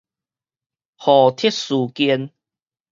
[0.97, 2.31] 互斥事件